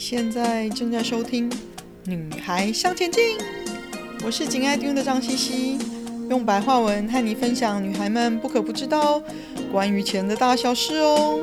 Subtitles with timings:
[0.00, 1.50] 现在正在收听
[2.06, 3.38] 《女孩向前进》，
[4.24, 5.78] 我是紧爱听的张茜茜，
[6.30, 9.22] 用白话文和你分享女孩们不可不知道
[9.70, 11.38] 关于钱的大小事哦。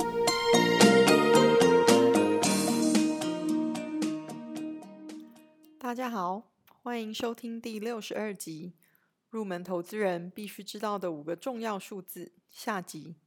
[5.77, 6.41] 大家好，
[6.81, 8.73] 欢迎收听第六十二集
[9.29, 13.17] 《入门投资人必须知道的五个重要数字》下集。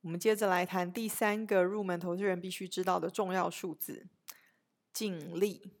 [0.00, 4.08] 我们接着来谈第三个入门投资人必须知道的重要数字。
[4.92, 5.72] 净利、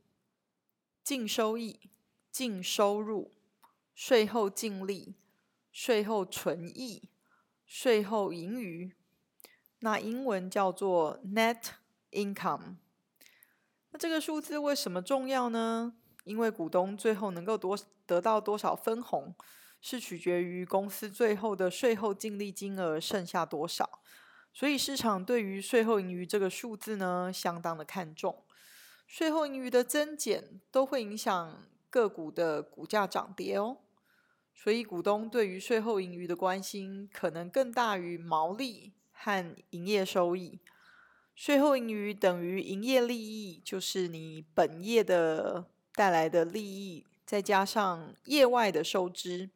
[1.04, 1.78] 净收益、
[2.30, 3.30] 净收入、
[3.94, 5.14] 税后净利、
[5.70, 7.10] 税后纯益、
[7.66, 8.92] 税后盈余，
[9.80, 11.58] 那英文叫做 Net
[12.10, 12.76] Income。
[13.90, 15.94] 那这个数字为什么重要呢？
[16.24, 19.34] 因为股东最后能够多得到多少分红，
[19.80, 24.00] 是取决于公司最后的税后净利金额剩下多少。
[24.54, 28.44] 所以市场对于税后盈余这个数字呢，相当的看重。
[29.12, 33.76] 税后盈余的增减都会影响个股的股价涨跌哦，
[34.54, 40.60] 所以股东对于税后盈余的关心可能更大于毛利和营业收益。
[41.34, 49.50] 税后盈余等于营业利益，就是你本业的带来的利益，再加上业外的收支。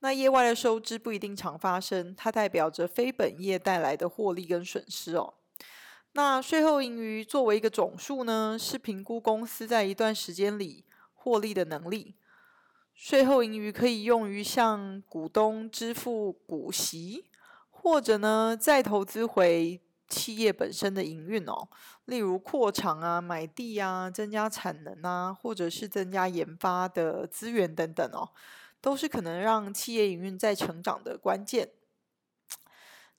[0.00, 5.32] 那业外的收支不一定常发生，它代表着非本业带来的获利跟损失哦。
[6.14, 12.14] 那税后盈余作为一个总数呢，是评估公司在一段时间里获利的能力。
[12.94, 17.24] 税后盈余可以用于向股东支付股息，
[17.70, 21.66] 或者呢再投资回企业本身的营运哦，
[22.04, 28.28] 例如扩厂啊、买地啊、增加产能啊，或者是增加研发的资源等等哦，
[28.82, 31.70] 都是可能让企业营运再成长的关键。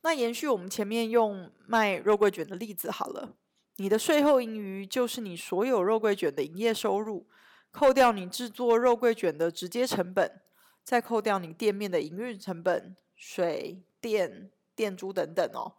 [0.04, 3.36] 那延续我们前面用卖肉桂卷的例子好了，
[3.78, 7.26] 你的税后盈余就是你所有肉桂卷的营业收入，
[7.72, 10.42] 扣掉你制作肉桂卷的直接成本，
[10.84, 15.74] 再扣掉你店面的营运成本、水电、店租等等哦。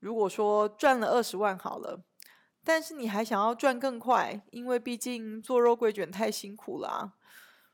[0.00, 2.02] 如果说赚了二十万好了，
[2.64, 7.12] 但是你还想要赚更快，因为毕竟做肉桂卷太辛苦了，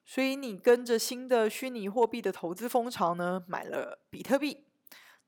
[0.05, 4.68] 所以你跟着新的虚拟货币的投资风潮呢，买了比特币。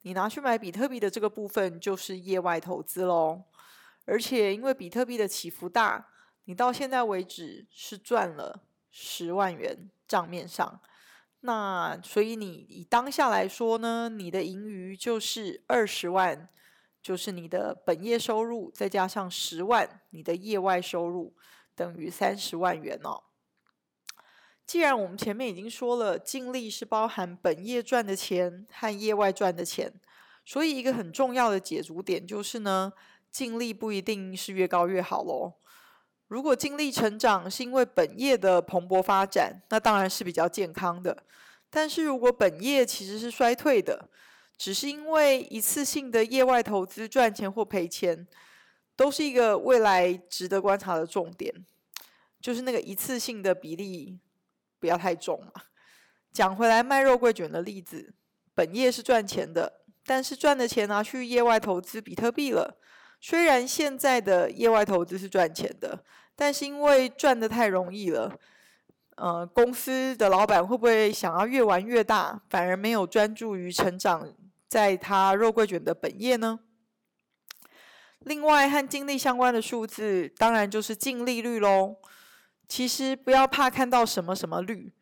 [0.03, 3.43] 你拿去买比特币的这个部分就是业外投资喽，
[4.07, 6.09] 而且因为比特币的起伏大，
[6.45, 10.81] 你到现在为止是赚了十万元账面上，
[11.41, 16.49] 那所以你以当下来说呢，你的盈余就是二十万，
[17.03, 21.35] 就是你的本业收入再加上十万，你的业外收入
[21.75, 23.23] 等于三十万元哦。
[24.71, 29.93] 既然我们前面已经说了，净利是包含本业赚的钱和业外赚的钱，
[30.45, 32.93] 所以一个很重要的解读点就是呢，
[33.33, 35.55] 净利不一定是越高越好喽。
[36.29, 41.25] 如果净利成长是因为本业的蓬勃发展，那当然是比较健康的。
[41.69, 44.09] 但是如果本业其实是衰退的，
[44.57, 48.25] 只是因为一次性的业外投资赚钱或赔钱，
[48.95, 51.53] 都是一个未来值得观察的重点，
[52.41, 54.21] 就是那个一次性的比例。
[54.81, 55.53] 不要太重嘛。
[56.33, 58.15] 讲回来，卖肉桂卷的例子，
[58.55, 62.79] 本业是赚钱的，但是赚的钱拿去业外投资比特币了。
[63.21, 66.03] 虽然现在的业外投资是赚钱的，
[66.35, 68.33] 但是因为赚得太容易了，
[69.17, 74.33] 呃，公司的老板会不会想要越玩越大，反而没有专注于成长
[74.69, 76.61] 在他肉桂卷的本业呢？
[78.21, 81.97] 另外，和净利相关的数字，当然就是净利率喽。
[82.71, 84.93] 其实不要怕看到什么什么率，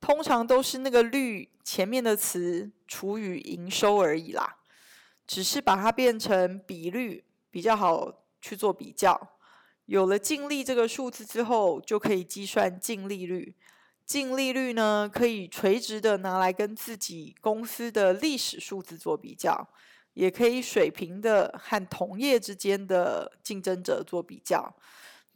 [0.00, 4.56] 通常都是那个率前面的词除以营收而已啦，
[5.26, 9.36] 只是把它变成比率比较好去做比较。
[9.84, 13.54] 有了净利这个数字之后，就可以计算净利率。
[14.06, 19.68] 净利率呢，可以垂直的拿来跟自己公司的历史数字做比较，
[20.14, 24.74] 也可以水平的和同业之间的竞争者做比较。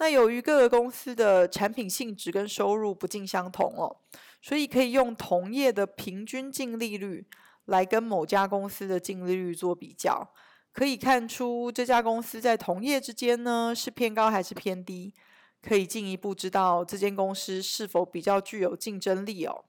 [0.02, 3.99] 那由于各个公司的产品性质跟收入不尽相同哦，
[4.40, 7.25] 所以可以用同业的平均净利率
[7.66, 10.28] 来跟某家公司的净利率做比较，
[10.72, 15.14] 可以看出这家公司在同业之间呢是偏高还是偏低，
[15.62, 19.66] 可以进一步知道这间公司是否比较具有竞争力哦。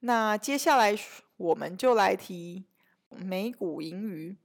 [0.00, 0.98] 那接下来
[1.36, 2.64] 我们就来提
[3.10, 4.38] 每股盈余，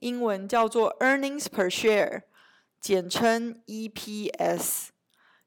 [0.00, 2.22] 英文叫做 earnings per share。
[2.86, 4.90] 简称 EPS，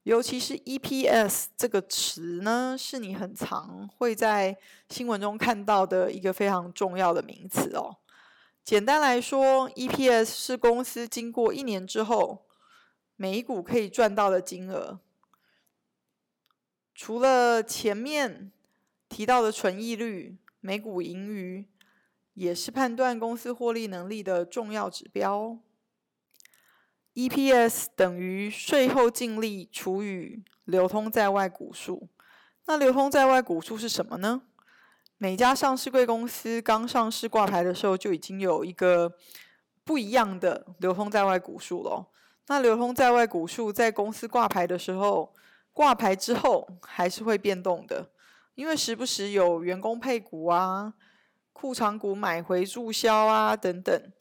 [0.03, 4.57] 尤其是 EPS 这个词呢，是你很常会在
[4.89, 7.95] 新闻中看到的一个非常重要的名词哦。
[8.65, 12.45] 简单来说，EPS 是公司经过一年之后，
[13.15, 14.99] 每股可以赚到的金额。
[16.93, 18.51] 除了前面
[19.07, 21.65] 提到的纯益率，每股盈余
[22.33, 25.57] 也是判断公司获利能力的重要指标。
[27.27, 32.07] EPS 等于税后净利除以流通在外股数。
[32.65, 34.43] 那流通在外股数是什么呢？
[35.17, 39.11] 每家上市贵公司刚上市挂牌的时候就已经有一个
[39.83, 42.07] 不一样的流通在外股数了。
[42.47, 45.33] 那流通在外股数在公司挂牌的时候，
[45.73, 48.09] 挂牌之后还是会变动的，
[48.55, 50.93] 因为时不时有员工配股啊、
[51.51, 54.11] 库藏股买回注销啊等等。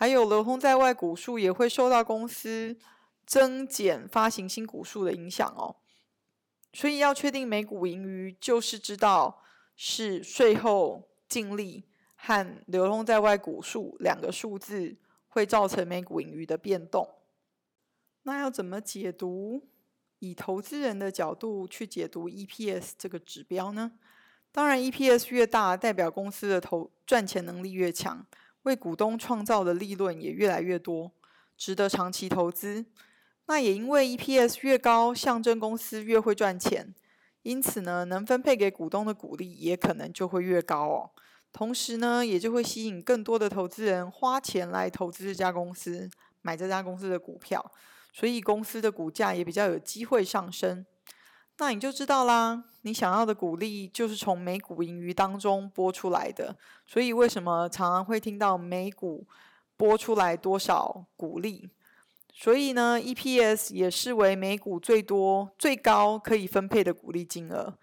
[0.00, 2.78] 还有流通在外股数也会受到公司
[3.26, 5.74] 增减发行新股数的影响哦，
[6.72, 9.42] 所以要确定每股盈余，就是知道
[9.74, 11.82] 是税后净利
[12.14, 14.96] 和流通在外股数两个数字
[15.26, 17.16] 会造成每股盈余的变动。
[18.22, 19.66] 那要怎么解读？
[20.20, 23.90] 以投资人的角度去解读 EPS 这个指标呢？
[24.52, 28.24] 当然，EPS 越大，代表公司的投赚钱能力越强。
[28.62, 31.12] 为股东创造的利润也越来越多，
[31.56, 32.86] 值得长期投资。
[33.46, 36.94] 那也因为 EPS 越高，象征公司越会赚钱，
[37.42, 41.10] 因此呢，能分配给股东的股利也可能就会越高哦。
[41.50, 46.10] 同时呢，也就会吸引更多的投资人花钱来投资这家公司，
[46.42, 47.72] 买这家公司的股票，
[48.12, 50.84] 所以公司的股价也比较有机会上升。
[51.60, 56.56] 那你就知道啦，你想要的股利就是从每股盈余当中拨出来的，
[56.86, 59.26] 所以为什么常常会听到每股
[59.76, 61.68] 拨出来多少股利？
[62.32, 67.76] 所以呢，EPS 也视为每股最多、最高可以分配的股利金额。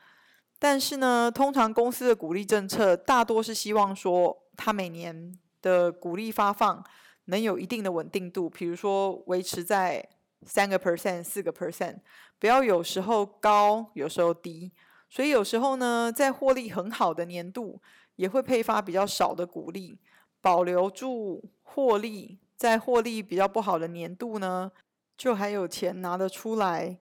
[0.58, 6.82] 但是呢，通常公司的股利政策大多是希望说，它每年的股利发放
[7.26, 10.08] 能有一定的稳定度，比如说维持在。
[10.46, 11.98] 三个 percent，四个 percent，
[12.40, 14.72] 不要有时候高，有时候低。
[15.10, 17.82] 所以有时候呢，在获利很好的年度，
[18.16, 20.00] 也会配发比较少的股利，
[20.42, 22.40] 保留住获利。
[22.56, 24.72] 在获利比较不好的年度呢，
[25.18, 26.98] 就还有钱拿得出来，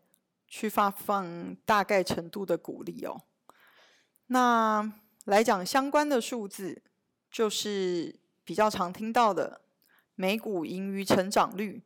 [0.48, 3.22] 去发放大概程度的股利哦。
[4.26, 4.92] 那
[5.26, 6.82] 来讲相关的数字，
[7.30, 9.60] 就是比较常听到的
[10.16, 11.82] 每股盈余成长率。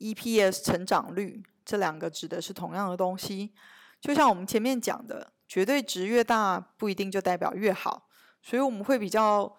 [0.00, 3.52] EPS 成长率，这两个指的是同样的东西，
[4.00, 8.08] 就像我们前面讲的，绝对值越大不一定就代表越好，
[8.42, 9.54] 所以我们会比较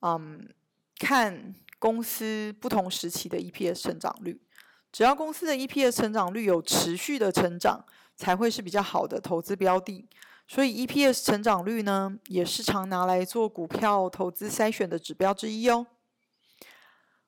[0.00, 0.46] 嗯
[0.98, 4.40] 看公司不同时期的 EPS 成长率，
[4.90, 7.84] 只要公司的 EPS 成长率有持续的成长，
[8.16, 10.06] 才会是比较好的投资标的。
[10.46, 15.86] 所以 EPS 成长率呢，也是常拿来做股票投资筛选的指标之一哦。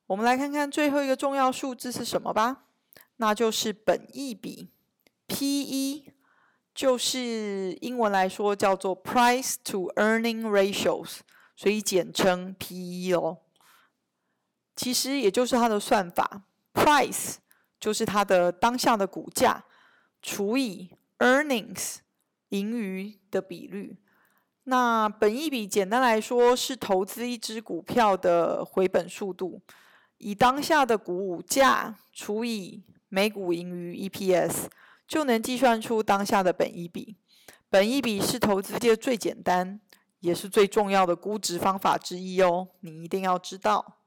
[0.07, 2.67] 我们来看看最后一个重要数字是什么吧，
[3.17, 4.71] 那就是本益比
[5.27, 6.13] ，P/E，
[6.73, 11.19] 就是英文来说叫做 Price to Earning Ratios，
[11.57, 13.39] 所以简称 P/E 哦。
[14.77, 16.43] 其实也就是它的算法
[16.73, 17.37] ，Price
[17.81, 19.65] 就是它的当下的股价
[20.23, 21.97] 除以 Earnings
[22.51, 23.97] 盈余的比率。
[24.65, 29.61] 那本益比简单来说是投资一只股票的回本速度。
[30.19, 34.67] 以当下的股价除以每股盈余 EPS，
[35.07, 37.17] 就能计算出当下的本益比。
[37.69, 39.81] 本益比是投资界最简单，
[40.21, 43.99] 也是最重要的估值方法之一哦，你一定要知道。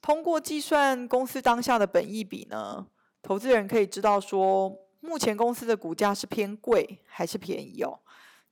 [0.00, 2.86] 通过计算公司当下的本益比呢，
[3.20, 7.98] 投资人可以知道说，目前公司的股价是偏贵还是便宜哦。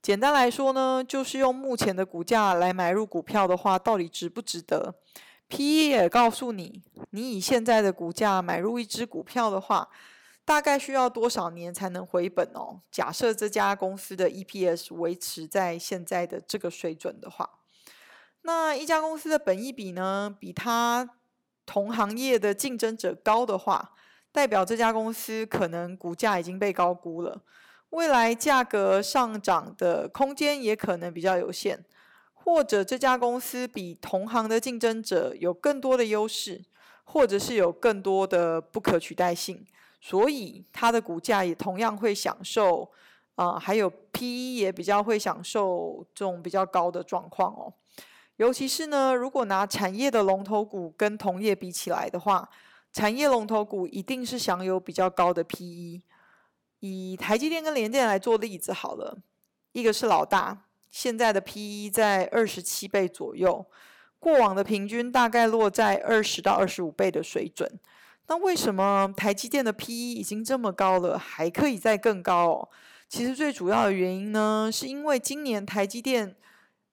[0.02, 4.95] 简单来说呢，就是用目前的股价来买入股票的话，到底值不值得
[5.49, 9.88] ？P/E 也告诉你，你以现在的股价买入一只股票的话，
[10.45, 12.81] 大概需要多少年才能回本哦？
[12.91, 17.49] 假设这家公司的 EPS 维持在现在的这个水准的话，
[18.43, 21.09] 那一家公司的本益比呢，比它
[21.65, 23.93] 同行业的竞争者高的话，
[24.31, 27.43] 代表这家公司可能股价已经被高估了，
[27.91, 31.85] 未来价格上涨的空间也可能比较有限。
[32.47, 36.65] 或者这家公司比同行的竞争者有更多的优势，
[37.03, 39.67] 或者是有更多的不可取代性，
[40.00, 42.88] 所以它的股价也同样会享受
[43.35, 47.75] 啊、还有 PE 也比较会享受这种比较高的状况哦。
[48.37, 52.49] 尤其是呢，如果拿产业的龙头股跟同业比起来的话，
[52.93, 56.00] 产业龙头股一定是享有比较高的 PE。
[56.79, 59.19] 以台积电跟联电来做例子好了，
[59.73, 60.65] 一个是老大。
[60.90, 63.64] 现在的 P/E 在二十七倍左右，
[64.19, 67.71] 过往的平均大概落在二十到二十五倍的水准。
[68.28, 72.69] 那为什么台积电的 PE 已经这么高了，还可以再更高哦？
[73.09, 76.35] 其实最主要的原因呢，是因为今年台积电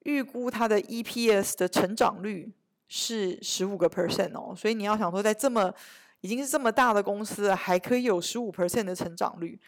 [0.03, 2.51] 预估它的 EPS 的成长率
[2.87, 5.73] 是十五个 percent 哦，所以你要想说，在这么
[6.21, 9.59] 已经是这么大的公司了，还可以有十五 percent 的成长率，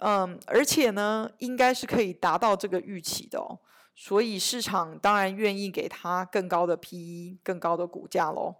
[0.00, 3.58] 嗯，而且呢，应该是可以达到这个预期的哦，
[3.94, 8.54] 所以市场当然愿意给它更高的 PE、更高的股价喽。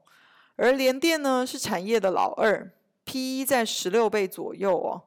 [0.56, 2.72] 而联电呢，是产业的老二
[3.04, 5.04] ，PE 在十六倍左右哦。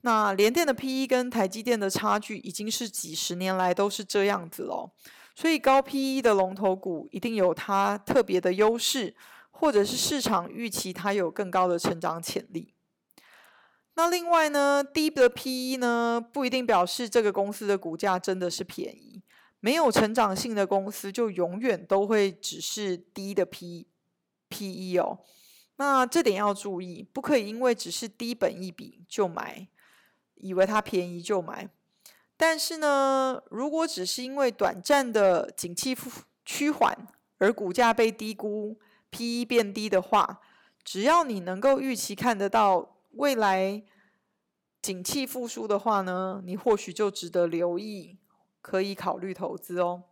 [0.00, 4.90] 那联电的 PE 跟台积电的差距已经是几十年来都是这样子喽。
[5.36, 9.14] 所以高 PE 的龙头股一定有它特别的优势，
[9.52, 12.74] 或者是市场预期它有更高的成长潜力。
[14.00, 19.22] 那另外呢，低的 PE 呢，不一定表示这个公司的股价真的是便宜。
[19.60, 25.18] 没有成长性的公司就永远都会只是低的 P，P/E 哦，
[25.76, 29.68] 那这点要注意，不可以因为只是低本一笔就买，
[30.36, 31.68] 以为它便宜就买。
[32.38, 35.94] 但是呢，如果只是因为短暂的景气
[36.46, 36.96] 趋缓
[37.36, 38.78] 而股价被低估
[39.10, 40.40] ，P/E 变低的话，
[40.82, 43.82] 只要你能够预期看得到未来
[44.80, 48.18] 景气复苏的话呢，你或许就值得留意，
[48.60, 50.04] 可以考虑投资哦。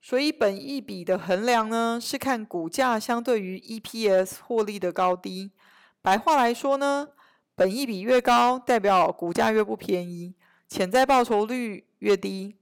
[0.00, 5.52] 所以本益比的衡量呢，是看股价相对于 EPS 获利的高低。
[6.00, 7.10] 白话来说呢，
[7.54, 10.34] 本益比越高，代表股价越不便宜，
[10.68, 12.56] 潜在报酬率越低；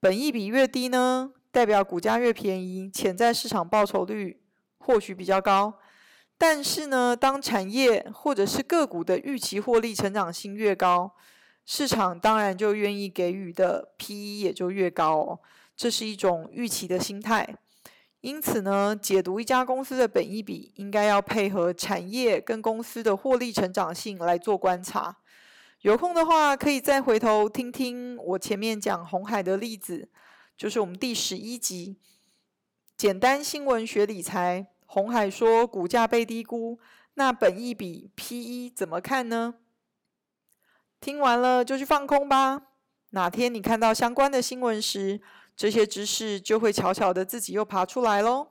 [0.00, 4.42] 本益比越低呢，代表股价越便宜，潜在市场报酬率
[4.78, 5.78] 或许比较高。
[6.42, 11.12] 但是呢，当产业或者是个股的预期获利成长性越高，
[11.66, 15.40] 市场当然就愿意给予的 PE 也就越高哦。
[15.76, 17.46] 这是一种预期的心态，
[18.22, 25.18] 因此呢，解读一家公司的本益比，应该要配合产业跟公司的获利成长性来做观察。
[25.82, 30.08] 有空的话，可以再回头听听我前面讲红海的例子，
[30.56, 31.98] 就是我们第十一集
[32.96, 34.68] 简单新闻学理财。
[34.92, 36.80] 红海说股价被低估，
[37.14, 39.54] 那本益比 PE 怎么看呢？
[41.00, 42.62] 听完了就去放空吧。
[43.10, 45.20] 哪天你看到相关的新闻时，
[45.56, 48.48] 这些知识就会悄悄的自己又爬出来喽。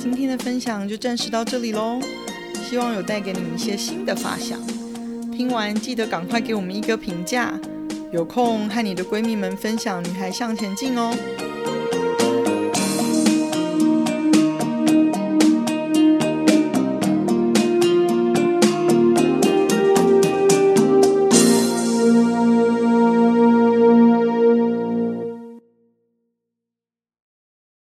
[0.00, 2.00] 今天的分享就暂时到这里喽，
[2.54, 4.60] 希望有带给你一些新的发想。
[5.30, 7.56] 听完记得赶快给我们一个评价，
[8.12, 11.16] 有空和你的闺蜜们分享《女孩向前进》哦。